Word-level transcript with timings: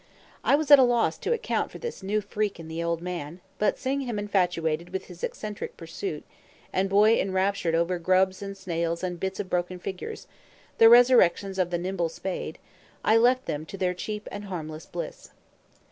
I 0.43 0.55
was 0.55 0.71
at 0.71 0.79
a 0.79 0.83
loss 0.83 1.15
to 1.19 1.31
account 1.31 1.69
for 1.69 1.77
this 1.77 2.01
new 2.01 2.21
freak 2.21 2.59
in 2.59 2.67
the 2.67 2.83
old 2.83 3.03
man; 3.03 3.39
but 3.59 3.77
seeing 3.77 4.01
him 4.01 4.17
infatuated 4.17 4.89
with 4.89 5.05
his 5.05 5.23
eccentric 5.23 5.77
pursuit, 5.77 6.23
and 6.73 6.89
Boy 6.89 7.19
enraptured 7.19 7.75
over 7.75 7.99
grubs 7.99 8.41
and 8.41 8.57
snails 8.57 9.03
and 9.03 9.19
bits 9.19 9.39
of 9.39 9.47
broken 9.47 9.77
figures, 9.77 10.25
the 10.79 10.89
resurrections 10.89 11.59
of 11.59 11.69
the 11.69 11.77
nimble 11.77 12.09
spade, 12.09 12.57
I 13.05 13.15
left 13.17 13.45
them 13.45 13.63
to 13.67 13.77
their 13.77 13.93
cheap 13.93 14.27
and 14.31 14.45
harmless 14.45 14.87
bliss. 14.87 15.29